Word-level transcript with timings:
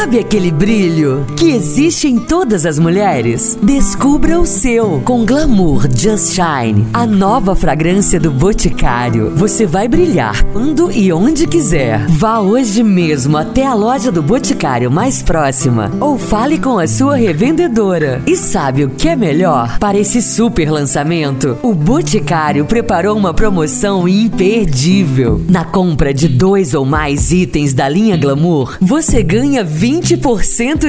Sabe 0.00 0.18
aquele 0.18 0.50
brilho 0.50 1.26
que 1.36 1.50
existe 1.50 2.08
em 2.08 2.18
todas 2.18 2.64
as 2.64 2.78
mulheres? 2.78 3.58
Descubra 3.62 4.40
o 4.40 4.46
seu 4.46 5.02
com 5.04 5.26
Glamour 5.26 5.86
Just 5.94 6.32
Shine, 6.32 6.86
a 6.90 7.06
nova 7.06 7.54
fragrância 7.54 8.18
do 8.18 8.30
Boticário. 8.30 9.30
Você 9.36 9.66
vai 9.66 9.86
brilhar 9.88 10.42
quando 10.54 10.90
e 10.90 11.12
onde 11.12 11.46
quiser. 11.46 12.06
Vá 12.08 12.40
hoje 12.40 12.82
mesmo 12.82 13.36
até 13.36 13.66
a 13.66 13.74
loja 13.74 14.10
do 14.10 14.22
Boticário 14.22 14.90
mais 14.90 15.20
próxima 15.20 15.92
ou 16.00 16.16
fale 16.16 16.58
com 16.58 16.78
a 16.78 16.86
sua 16.86 17.16
revendedora. 17.16 18.22
E 18.26 18.38
sabe 18.38 18.84
o 18.84 18.88
que 18.88 19.06
é 19.06 19.14
melhor? 19.14 19.78
Para 19.78 19.98
esse 19.98 20.22
super 20.22 20.70
lançamento, 20.70 21.58
o 21.62 21.74
Boticário 21.74 22.64
preparou 22.64 23.18
uma 23.18 23.34
promoção 23.34 24.08
imperdível. 24.08 25.44
Na 25.46 25.66
compra 25.66 26.14
de 26.14 26.26
dois 26.26 26.72
ou 26.72 26.86
mais 26.86 27.32
itens 27.32 27.74
da 27.74 27.86
linha 27.86 28.16
Glamour, 28.16 28.78
você 28.80 29.22
ganha 29.22 29.62
20% 29.62 29.89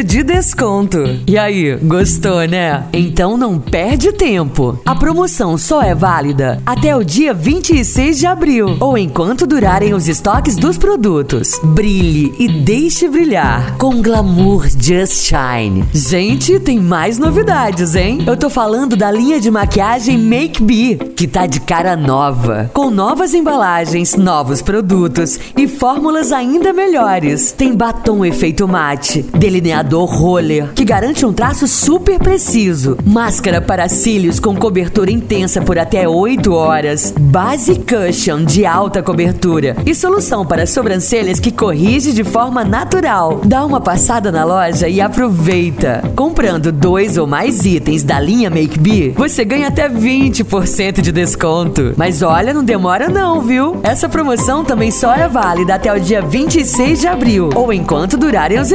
de 0.04 0.23
desconto. 0.23 1.20
E 1.26 1.38
aí, 1.38 1.76
gostou, 1.78 2.46
né? 2.48 2.84
Então 2.94 3.36
não 3.36 3.60
perde 3.60 4.12
tempo. 4.12 4.80
A 4.86 4.94
promoção 4.94 5.58
só 5.58 5.82
é 5.82 5.96
válida 5.96 6.62
até 6.66 6.96
o 6.96 7.04
dia 7.04 7.34
26 7.34 8.20
de 8.20 8.27
abril 8.27 8.77
ou 8.80 8.98
enquanto 8.98 9.48
durarem 9.48 9.94
os 9.94 10.08
estoques 10.08 10.55
dos 10.55 10.77
produtos. 10.77 11.60
Brilhe 11.64 12.34
e 12.38 12.48
deixe 12.48 13.08
brilhar 13.08 13.77
com 13.77 14.02
Glamour 14.02 14.68
Just 14.70 15.30
Shine. 15.30 15.84
Gente, 15.94 16.60
tem 16.60 16.80
mais 16.80 17.18
novidades, 17.18 17.96
hein? 17.96 18.24
Eu 18.27 18.38
tô 18.38 18.49
falando 18.49 18.96
da 18.96 19.10
linha 19.10 19.40
de 19.40 19.49
maquiagem 19.49 20.18
Make 20.18 20.62
Be, 20.62 20.96
que 21.16 21.27
tá 21.27 21.46
de 21.46 21.60
cara 21.62 21.96
nova, 21.96 22.70
com 22.74 22.91
novas 22.91 23.34
embalagens, 23.34 24.16
novos 24.16 24.62
produtos 24.62 25.40
e 25.58 25.68
fórmulas 25.68 26.32
ainda 26.32 26.74
melhores. 26.74 27.52
Tem 27.52 27.76
batom 27.76 28.24
efeito 28.26 28.68
delineador 28.98 30.05
roller, 30.05 30.73
que 30.73 30.84
garante 30.84 31.26
um 31.26 31.34
traço 31.34 31.68
super 31.68 32.20
preciso, 32.20 32.98
máscara 33.05 33.62
para 33.62 33.88
cílios 33.88 34.40
com 34.40 34.55
cobertura 34.55 35.12
intensa 35.12 35.62
por 35.62 35.79
até 35.79 36.07
8 36.07 36.54
horas, 36.54 37.13
base 37.20 37.76
cushion 37.76 38.43
de 38.43 38.65
alta 38.65 39.02
cobertura 39.02 39.76
e 39.85 39.96
solução 39.96 40.46
para 40.46 40.65
sobrancelhas 40.65 41.40
que 41.40 41.52
corrige 41.52 42.13
de 42.13 42.24
forma 42.24 42.63
natural. 42.63 43.41
Dá 43.46 43.65
uma 43.65 43.80
passada 43.80 44.32
na 44.32 44.43
loja 44.43 44.88
e 44.88 44.99
aproveita. 44.99 46.04
Comprando 46.15 46.71
dois 46.71 47.18
ou 47.18 47.27
mais 47.27 47.65
itens 47.65 48.04
da 48.04 48.20
linha 48.20 48.49
Make 48.49 48.80
Be, 48.80 49.13
você 49.15 49.46
ganha 49.46 49.68
até 49.68 49.87
20% 49.90 51.02
de 51.02 51.12
desconto. 51.12 51.93
Mas 51.96 52.21
olha, 52.21 52.54
não 52.54 52.63
demora 52.63 53.08
não, 53.08 53.41
viu? 53.41 53.80
Essa 53.84 54.10
promoção 54.10 54.63
também 54.63 54.91
só 54.91 55.13
é 55.13 55.27
válida 55.27 55.76
até 55.76 55.93
o 55.93 55.99
dia 55.99 56.21
26 56.21 56.99
de 57.02 57.08
abril 57.08 57.49
ou 57.55 57.71
enquanto 57.71 58.18
durarem 58.18 58.60
os 58.60 58.71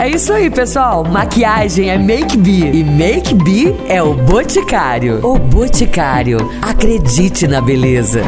É 0.00 0.08
isso 0.08 0.32
aí, 0.32 0.50
pessoal. 0.50 1.04
Maquiagem 1.04 1.90
é 1.90 1.98
Make 1.98 2.36
Be 2.36 2.70
e 2.70 2.84
Make 2.84 3.34
Be 3.34 3.74
é 3.88 4.02
o 4.02 4.14
Boticário. 4.14 5.24
O 5.24 5.38
Boticário. 5.38 6.38
Acredite 6.62 7.46
na 7.46 7.60
beleza. 7.60 8.22